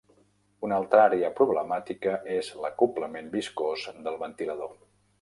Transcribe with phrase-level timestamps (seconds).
[0.67, 4.79] Una altra àrea problemàtica és l'acoblament viscós del ventilador.